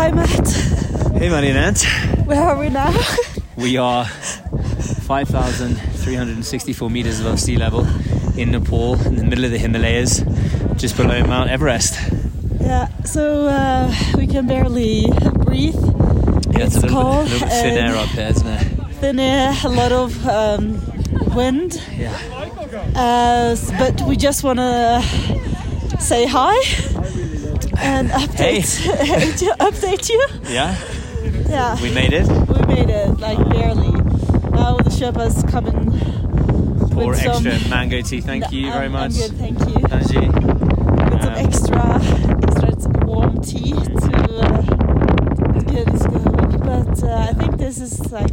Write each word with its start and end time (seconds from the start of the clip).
Hi, 0.00 0.08
Matt. 0.12 0.48
Hey, 1.18 1.28
Marinette. 1.28 1.82
Where 2.24 2.40
are 2.40 2.58
we 2.58 2.70
now? 2.70 2.90
We 3.56 3.76
are 3.76 4.06
5,364 4.06 6.88
meters 6.88 7.20
above 7.20 7.38
sea 7.38 7.58
level 7.58 7.86
in 8.34 8.52
Nepal, 8.52 8.94
in 9.06 9.16
the 9.16 9.24
middle 9.24 9.44
of 9.44 9.50
the 9.50 9.58
Himalayas, 9.58 10.22
just 10.76 10.96
below 10.96 11.22
Mount 11.24 11.50
Everest. 11.50 11.98
yeah, 12.62 12.88
so 13.04 13.48
uh, 13.48 13.92
we 14.16 14.26
can 14.26 14.46
barely 14.46 15.04
breathe. 15.44 15.74
Yeah, 15.76 16.64
it's, 16.64 16.76
It's 16.76 16.76
a 16.76 16.80
little, 16.86 17.02
cold 17.02 17.26
bit, 17.26 17.32
a 17.32 17.34
little 17.34 17.48
bit 17.48 17.60
thin 17.60 17.76
air 17.76 17.94
up 17.94 18.08
here, 18.08 18.28
isn't 18.28 18.46
it? 18.46 18.66
Then 19.02 19.20
uh, 19.20 19.54
a 19.64 19.68
lot 19.68 19.92
of 19.92 20.26
um, 20.26 20.80
wind. 21.34 21.78
Yeah. 21.98 22.16
Uh, 22.96 23.54
but 23.78 24.00
we 24.08 24.16
just 24.16 24.44
want 24.44 24.60
to 24.60 25.02
say 26.00 26.24
hi 26.26 26.56
and 27.80 28.08
update, 28.10 28.66
update 29.58 30.08
you. 30.08 30.26
Yeah, 30.48 30.76
Yeah, 31.48 31.80
we 31.82 31.92
made 31.92 32.12
it. 32.12 32.26
we 32.28 32.66
made 32.74 32.90
it, 32.90 33.18
like 33.20 33.38
barely. 33.50 33.90
Now 34.50 34.76
the 34.76 34.90
Sherpa's 34.90 35.42
coming. 35.50 35.90
Poor 36.90 37.08
with 37.08 37.22
some- 37.22 37.46
extra 37.46 37.68
mango 37.70 38.00
tea. 38.02 38.20
Thank 38.20 38.44
No, 38.44 38.50
you 38.50 38.66
I'm- 38.68 38.72
very 38.72 38.86
I'm 38.86 38.92
much. 38.92 39.14
good, 39.14 39.32
thank 39.38 39.58
you. 39.60 39.84
Angie. 39.90 40.28
With 40.28 41.22
some 41.22 41.34
Um, 41.34 41.46
extra, 41.46 42.00
extra 42.64 43.06
warm 43.06 43.40
tea 43.40 43.72
to, 43.72 44.16
uh, 44.42 44.62
get 45.72 45.88
us 45.88 46.06
going. 46.06 46.58
But 46.60 47.02
uh, 47.04 47.26
I 47.30 47.32
think 47.34 47.56
this 47.58 47.80
is 47.80 47.98
like 48.12 48.32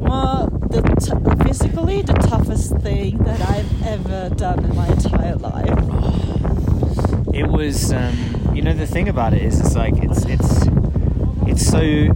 more 0.00 0.48
the 0.70 0.82
t- 1.00 1.44
physically 1.44 2.02
the 2.02 2.14
toughest 2.14 2.76
thing 2.78 3.18
that 3.18 3.40
I've 3.48 3.86
ever 3.86 4.30
done 4.34 4.64
in 4.64 4.74
my 4.76 4.86
entire 4.88 5.36
life. 5.36 5.78
it 7.34 7.46
was 7.48 7.92
um, 7.92 8.14
you 8.62 8.68
know 8.68 8.74
the 8.74 8.86
thing 8.86 9.08
about 9.08 9.34
it 9.34 9.42
is 9.42 9.58
it's 9.58 9.74
like 9.74 9.94
it's 9.96 10.24
it's 10.26 10.66
it's 11.48 11.66
so 11.66 12.06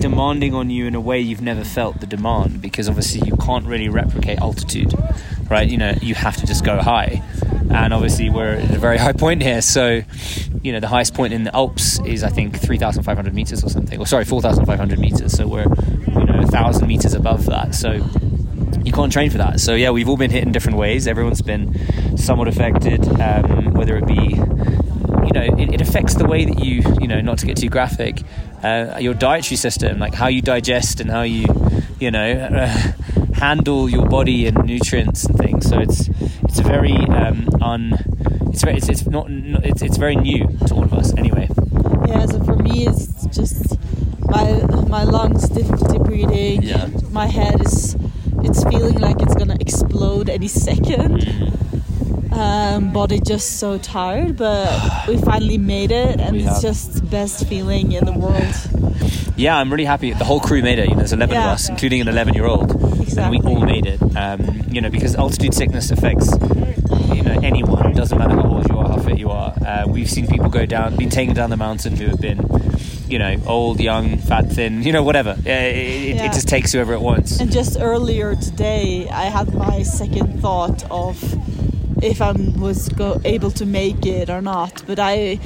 demanding 0.00 0.52
on 0.52 0.68
you 0.68 0.86
in 0.86 0.94
a 0.94 1.00
way 1.00 1.20
you've 1.20 1.40
never 1.40 1.64
felt 1.64 2.00
the 2.00 2.06
demand 2.06 2.60
because 2.60 2.88
obviously 2.88 3.26
you 3.26 3.36
can't 3.36 3.66
really 3.66 3.88
replicate 3.88 4.38
altitude 4.38 4.92
right? 5.50 5.68
You 5.68 5.78
know 5.78 5.94
you 6.00 6.14
have 6.14 6.36
to 6.38 6.46
just 6.46 6.64
go 6.64 6.80
high. 6.80 7.22
And 7.70 7.92
obviously 7.92 8.30
we're 8.30 8.54
at 8.54 8.74
a 8.74 8.78
very 8.78 8.98
high 8.98 9.12
point 9.12 9.42
here. 9.42 9.62
So 9.62 10.02
you 10.62 10.72
know 10.72 10.80
the 10.80 10.88
highest 10.88 11.14
point 11.14 11.32
in 11.32 11.44
the 11.44 11.54
alps 11.54 12.00
is 12.00 12.24
i 12.24 12.28
think 12.28 12.58
3500 12.58 13.34
meters 13.34 13.62
or 13.64 13.68
something. 13.68 13.98
Or 13.98 14.06
sorry 14.06 14.24
4500 14.24 14.98
meters. 14.98 15.32
So 15.32 15.46
we're 15.46 15.62
you 15.64 16.24
know 16.24 16.40
a 16.40 16.46
thousand 16.46 16.88
meters 16.88 17.14
above 17.14 17.46
that. 17.46 17.74
So 17.74 18.04
you 18.84 18.92
can't 18.92 19.12
train 19.12 19.30
for 19.30 19.38
that. 19.38 19.60
So 19.60 19.74
yeah, 19.74 19.90
we've 19.90 20.08
all 20.08 20.16
been 20.16 20.30
hit 20.30 20.44
in 20.44 20.52
different 20.52 20.78
ways. 20.78 21.06
Everyone's 21.06 21.42
been 21.42 22.16
somewhat 22.16 22.48
affected, 22.48 23.06
um, 23.20 23.74
whether 23.74 23.96
it 23.96 24.06
be, 24.06 24.34
you 25.26 25.32
know, 25.32 25.42
it, 25.58 25.74
it 25.74 25.80
affects 25.80 26.14
the 26.14 26.26
way 26.26 26.44
that 26.44 26.64
you, 26.64 26.82
you 27.00 27.08
know, 27.08 27.20
not 27.20 27.38
to 27.38 27.46
get 27.46 27.56
too 27.56 27.68
graphic, 27.68 28.22
uh, 28.62 28.98
your 29.00 29.14
dietary 29.14 29.56
system, 29.56 29.98
like 29.98 30.14
how 30.14 30.28
you 30.28 30.42
digest 30.42 31.00
and 31.00 31.10
how 31.10 31.22
you, 31.22 31.46
you 32.00 32.10
know, 32.10 32.32
uh, 32.32 32.68
handle 33.34 33.88
your 33.88 34.06
body 34.06 34.46
and 34.46 34.64
nutrients 34.64 35.24
and 35.24 35.36
things. 35.38 35.68
So 35.68 35.78
it's 35.78 36.08
it's 36.42 36.58
a 36.58 36.62
very 36.62 36.94
um, 36.94 37.48
un, 37.60 37.92
it's 38.52 38.62
very 38.62 38.76
it's, 38.76 38.88
it's 38.88 39.06
not 39.06 39.26
it's, 39.28 39.82
it's 39.82 39.96
very 39.96 40.16
new 40.16 40.46
to 40.66 40.74
all 40.74 40.84
of 40.84 40.94
us 40.94 41.14
anyway. 41.16 41.48
Yeah, 42.08 42.26
so 42.26 42.42
for 42.44 42.56
me 42.56 42.86
it's 42.86 43.26
just 43.26 43.76
my 44.20 44.62
my 44.88 45.04
lungs 45.04 45.48
difficulty 45.48 45.98
breathing. 45.98 46.62
Yeah. 46.62 46.88
My 47.10 47.26
head 47.26 47.60
is 47.60 47.96
it's 48.42 48.62
feeling 48.64 48.98
like 48.98 49.20
it's 49.20 49.34
gonna 49.34 49.56
explode 49.60 50.28
any 50.28 50.48
second. 50.48 51.20
Mm. 51.20 51.65
Um, 52.76 52.92
body 52.92 53.20
just 53.20 53.58
so 53.58 53.78
tired, 53.78 54.36
but 54.36 54.68
we 55.08 55.16
finally 55.18 55.56
made 55.56 55.90
it, 55.90 56.20
and 56.20 56.32
We 56.36 56.42
it's 56.42 56.52
have. 56.54 56.62
just 56.62 56.94
the 56.94 57.02
best 57.02 57.46
feeling 57.46 57.92
in 57.92 58.04
the 58.04 58.12
world. 58.12 59.32
Yeah, 59.36 59.56
I'm 59.56 59.70
really 59.70 59.84
happy. 59.86 60.12
The 60.12 60.24
whole 60.24 60.40
crew 60.40 60.60
made 60.62 60.78
it. 60.78 60.84
You 60.88 60.92
know, 60.92 60.98
there's 60.98 61.12
11 61.12 61.36
of 61.36 61.42
us, 61.44 61.68
including 61.68 62.00
an 62.02 62.08
11 62.08 62.34
year 62.34 62.44
old. 62.46 62.70
And 63.18 63.30
we 63.30 63.38
all 63.38 63.60
made 63.64 63.86
it. 63.86 64.00
Um, 64.16 64.62
you 64.68 64.80
know, 64.82 64.90
because 64.90 65.14
altitude 65.14 65.54
sickness 65.54 65.90
affects, 65.90 66.30
you 67.14 67.22
know, 67.22 67.38
anyone. 67.42 67.92
It 67.92 67.96
doesn't 67.96 68.18
matter 68.18 68.34
how 68.34 68.46
old 68.48 68.68
you 68.68 68.76
are, 68.78 68.88
how 68.88 68.98
fit 68.98 69.18
you 69.18 69.30
are. 69.30 69.54
Uh, 69.66 69.84
we've 69.88 70.10
seen 70.10 70.26
people 70.26 70.50
go 70.50 70.66
down, 70.66 70.96
been 70.96 71.08
taken 71.10 71.34
down 71.34 71.48
the 71.50 71.56
mountain 71.56 71.96
who 71.96 72.06
have 72.08 72.20
been, 72.20 72.40
you 73.08 73.18
know, 73.18 73.36
old, 73.46 73.80
young, 73.80 74.18
fat, 74.18 74.50
thin, 74.50 74.82
you 74.82 74.92
know, 74.92 75.02
whatever. 75.02 75.34
It, 75.38 75.46
it, 75.46 76.16
Yeah. 76.16 76.24
it 76.26 76.32
just 76.34 76.48
takes 76.48 76.72
whoever 76.72 76.92
it 76.92 77.00
wants. 77.00 77.40
And 77.40 77.50
just 77.50 77.78
earlier 77.80 78.34
today, 78.36 79.08
I 79.10 79.24
had 79.24 79.54
my 79.54 79.82
second 79.82 80.40
thought 80.42 80.84
of 80.90 81.16
if 82.02 82.20
I 82.20 82.32
was 82.32 82.88
go- 82.90 83.20
able 83.24 83.50
to 83.52 83.66
make 83.66 84.04
it 84.06 84.28
or 84.30 84.40
not. 84.42 84.82
But 84.86 84.98
I 84.98 85.36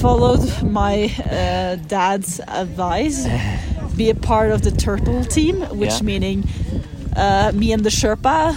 followed 0.00 0.62
my 0.62 1.10
uh, 1.30 1.76
dad's 1.88 2.40
advice: 2.48 3.26
be 3.96 4.10
a 4.10 4.14
part 4.14 4.50
of 4.50 4.62
the 4.62 4.70
turtle 4.70 5.24
team, 5.24 5.62
which 5.78 5.90
Yeah. 6.00 6.02
meaning 6.02 6.44
uh, 7.16 7.52
me 7.54 7.72
and 7.72 7.84
the 7.84 7.90
Sherpa, 7.90 8.54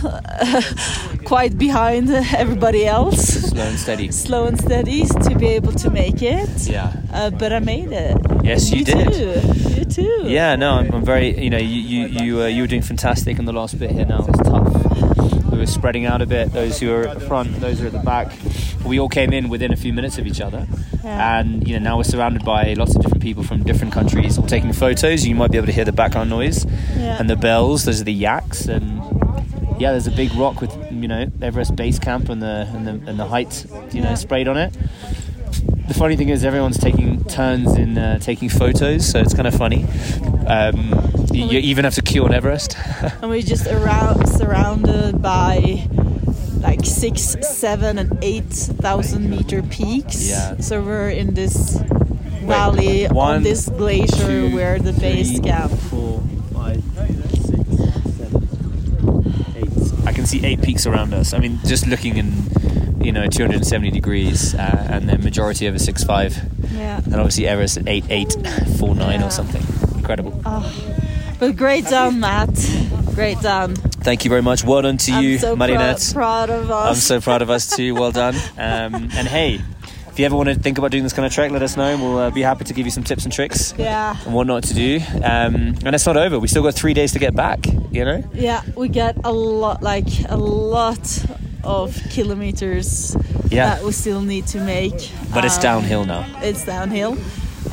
quite 1.26 1.58
behind 1.58 2.10
everybody 2.10 2.86
else, 2.88 3.28
Slow 3.50 3.62
and 3.64 3.78
steady. 3.80 4.12
slow 4.26 4.46
and 4.48 4.60
steady 4.60 5.06
to 5.06 5.36
be 5.38 5.48
able 5.48 5.74
to 5.74 5.90
make 5.90 6.22
it. 6.24 6.50
Yeah. 6.68 6.92
Uh, 7.14 7.30
but 7.30 7.54
I 7.54 7.60
made 7.60 7.92
it. 7.92 8.18
Yes, 8.44 8.72
you 8.72 8.84
did. 8.84 9.14
Too. 9.14 9.42
You 9.80 9.86
too. 9.86 10.24
Yeah, 10.26 10.56
no, 10.56 10.72
I'm, 10.72 10.92
I'm 10.94 11.06
very. 11.06 11.38
You 11.40 11.50
know, 11.50 11.58
you 11.58 11.82
you 11.82 12.08
you, 12.08 12.42
uh, 12.42 12.48
you 12.48 12.62
were 12.64 12.68
doing 12.68 12.82
fantastic 12.82 13.38
in 13.40 13.46
the 13.46 13.54
last 13.54 13.78
bit 13.78 13.92
here. 13.92 14.06
Now 14.06 14.26
it's 14.28 14.40
tough. 14.40 14.87
We 15.58 15.62
were 15.62 15.66
spreading 15.66 16.06
out 16.06 16.22
a 16.22 16.28
bit. 16.28 16.54
Those 16.54 16.80
who 16.80 16.94
are 16.94 17.08
at 17.08 17.20
the 17.20 17.26
front, 17.26 17.60
those 17.60 17.80
who 17.80 17.86
are 17.86 17.88
at 17.88 17.94
the 17.94 17.98
back. 17.98 18.32
We 18.86 19.00
all 19.00 19.10
came 19.10 19.34
in 19.34 19.50
within 19.50 19.74
a 19.74 19.76
few 19.76 19.92
minutes 19.92 20.20
of 20.20 20.28
each 20.28 20.40
other, 20.40 20.68
Yeah. 21.04 21.40
and 21.40 21.68
you 21.68 21.74
know 21.80 21.84
now 21.84 21.98
we're 21.98 22.04
surrounded 22.04 22.46
by 22.46 22.76
lots 22.78 22.96
of 22.96 23.02
different 23.02 23.24
people 23.24 23.42
from 23.44 23.64
different 23.64 23.92
countries, 23.92 24.38
all 24.38 24.46
taking 24.46 24.72
photos. 24.72 25.26
You 25.26 25.34
might 25.34 25.50
be 25.50 25.58
able 25.58 25.66
to 25.66 25.74
hear 25.74 25.84
the 25.84 25.92
background 25.92 26.30
noise 26.30 26.64
Yeah. 26.96 27.18
and 27.20 27.28
the 27.28 27.36
bells. 27.36 27.86
Those 27.86 28.00
are 28.02 28.04
the 28.04 28.14
yaks, 28.14 28.68
and 28.68 29.02
yeah, 29.80 29.90
there's 29.94 30.06
a 30.06 30.12
big 30.12 30.32
rock 30.36 30.62
with 30.62 30.78
you 30.92 31.08
know 31.08 31.26
Everest 31.42 31.76
Base 31.76 31.98
Camp 31.98 32.30
and 32.30 32.40
the 32.40 32.68
and 32.76 32.86
the 32.86 33.10
and 33.10 33.18
the 33.20 33.26
height 33.26 33.66
you 33.94 34.02
know 34.02 34.14
sprayed 34.14 34.48
on 34.48 34.58
it 34.58 34.76
the 35.88 35.94
funny 35.94 36.16
thing 36.16 36.30
is 36.30 36.44
everyone's 36.44 36.78
taking 36.78 37.24
turns 37.26 37.76
in 37.76 37.98
uh, 37.98 38.20
taking 38.20 38.50
photos, 38.50 39.06
so 39.10 39.20
it's 39.20 39.34
kind 39.34 39.48
of 39.48 39.56
funny. 39.56 39.86
Um, 40.48 40.94
you, 41.32 41.46
you 41.46 41.60
even 41.60 41.84
have 41.86 41.96
to 41.96 42.02
queue 42.02 42.24
on 42.26 42.34
Everest. 42.34 42.76
and 43.22 43.30
we're 43.30 43.42
just 43.42 43.68
around 43.68 44.28
surrounded 44.28 45.22
by 45.22 45.88
like 46.62 46.86
six, 46.86 47.36
seven, 47.42 47.98
and 48.00 48.18
eight 48.22 48.46
thousand 48.46 49.30
meter 49.30 49.62
peaks. 49.64 50.28
Yeah. 50.30 50.58
So 50.58 50.82
we're 50.82 51.10
in 51.10 51.34
this 51.34 51.80
valley 52.44 53.06
one, 53.08 53.36
on 53.38 53.44
this 53.44 53.68
glacier 53.70 54.26
Two, 54.26 54.56
where 54.56 54.80
the 54.80 54.94
base 54.94 55.32
three, 55.32 55.50
camp. 55.50 55.72
four, 55.72 56.22
five, 56.54 56.82
six, 57.46 57.78
seven, 58.18 58.48
eight. 59.56 60.08
I 60.08 60.14
can 60.14 60.26
see 60.26 60.46
eight 60.46 60.62
peaks 60.62 60.86
around 60.88 61.14
us. 61.14 61.34
I 61.34 61.40
mean, 61.40 61.60
just 61.66 61.88
looking 61.88 62.18
in, 62.18 62.32
you 63.08 63.14
know, 63.14 63.26
270 63.26 63.90
degrees, 63.90 64.54
uh, 64.54 64.88
and 64.92 65.08
the 65.10 65.18
majority 65.18 65.66
of 65.66 65.72
over 65.74 65.80
six 65.80 66.04
five, 66.04 66.38
Yeah. 66.76 66.98
and 67.06 67.16
obviously 67.16 67.48
Everest 67.48 67.78
at 67.78 67.88
eight 67.88 68.06
eight 68.10 68.34
four 68.78 68.94
nine 68.96 69.22
Yeah. 69.22 69.28
or 69.28 69.32
something. 69.32 69.64
Incredible. 69.98 70.34
But 71.40 71.56
great 71.56 71.86
done, 71.86 72.20
Matt. 72.20 72.50
Great 73.16 73.40
done. 73.42 73.76
Thank 73.76 74.26
you 74.26 74.30
very 74.30 74.42
much. 74.42 74.64
Well 74.64 74.82
done 74.82 74.98
to 74.98 75.12
you, 75.22 75.34
I'm 75.36 75.40
so 75.40 75.56
Marinette. 75.56 76.12
proud, 76.14 76.48
proud 76.48 76.50
of 76.50 76.70
us. 76.72 76.90
I'm 76.90 76.96
so 76.96 77.22
proud 77.22 77.42
of 77.42 77.50
us 77.50 77.76
too. 77.76 77.96
Well 77.96 78.12
done. 78.12 78.36
Um, 78.58 78.94
and 79.16 79.28
hey, 79.28 79.62
if 80.10 80.20
you 80.20 80.26
ever 80.26 80.36
want 80.36 80.50
to 80.50 80.56
think 80.56 80.78
about 80.78 80.92
doing 80.92 81.04
this 81.04 81.14
kind 81.14 81.26
of 81.26 81.32
trek, 81.32 81.52
let 81.52 81.62
us 81.62 81.78
know, 81.78 81.96
we'll 81.98 82.18
uh, 82.18 82.30
be 82.32 82.42
happy 82.42 82.66
to 82.66 82.74
give 82.74 82.86
you 82.86 82.92
some 82.92 83.04
tips 83.04 83.24
and 83.24 83.32
tricks 83.34 83.74
Yeah. 83.78 84.16
and 84.26 84.34
what 84.34 84.48
not 84.48 84.64
to 84.64 84.74
do. 84.74 85.00
Um, 85.24 85.76
and 85.86 85.94
it's 85.96 86.06
not 86.06 86.18
over. 86.18 86.40
We 86.40 86.48
still 86.48 86.64
got 86.64 86.74
three 86.74 86.94
days 86.94 87.12
to 87.14 87.20
get 87.20 87.36
back. 87.36 87.66
You 87.92 88.04
know. 88.06 88.24
Yeah, 88.34 88.62
we 88.76 88.90
get 88.90 89.16
a 89.24 89.32
lot, 89.32 89.82
like 89.82 90.08
a 90.30 90.38
lot 90.38 91.26
of 91.64 91.96
kilometers 92.10 93.16
Yeah. 93.50 93.70
that 93.70 93.84
we 93.84 93.92
still 93.92 94.22
need 94.22 94.48
to 94.48 94.60
make. 94.60 95.12
But 95.34 95.46
it's 95.46 95.56
Um, 95.58 95.62
downhill 95.62 96.06
now. 96.06 96.26
It's 96.42 96.66
downhill. 96.66 97.18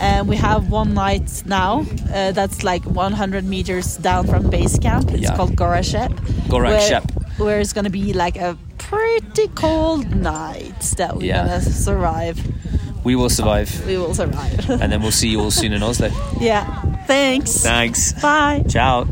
And 0.01 0.29
we 0.29 0.37
have 0.37 0.71
one 0.71 0.93
night 0.95 1.43
now 1.47 1.87
uh, 2.13 2.33
that's 2.33 2.65
like 2.65 2.83
100 2.85 3.45
meters 3.45 3.97
down 3.97 4.27
from 4.27 4.51
base 4.51 4.77
camp. 4.79 5.11
It's 5.13 5.23
Yeah. 5.23 5.37
called 5.37 5.55
Gorashep. 5.57 6.11
Gorak 6.49 6.71
where, 6.71 6.81
Shep. 6.81 7.05
Where 7.39 7.61
it's 7.61 7.73
gonna 7.73 7.91
be 7.91 8.13
like 8.13 8.37
a 8.37 8.57
pretty 8.79 9.49
cold 9.55 10.15
night 10.15 10.81
that 10.97 11.17
we're 11.17 11.27
Yeah. 11.27 11.47
gonna 11.47 11.61
survive. 11.63 12.37
We 13.05 13.15
will 13.17 13.29
survive, 13.31 13.71
We 13.87 13.97
will 13.99 14.15
survive. 14.15 14.69
and 14.69 14.91
then 14.91 15.01
we'll 15.03 15.13
see 15.13 15.29
you 15.29 15.41
all 15.41 15.51
soon 15.51 15.73
in 15.73 15.83
Oslo. 15.83 16.11
yeah. 16.41 16.65
Thanks. 17.07 17.63
Thanks. 17.63 18.13
Bye. 18.15 18.65
Ciao. 18.69 19.07